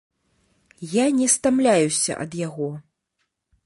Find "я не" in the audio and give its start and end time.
0.93-1.27